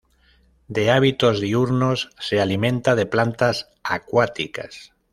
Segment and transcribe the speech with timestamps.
[0.67, 4.93] De hábitos diurnos, se alimenta de plantas acuáticas.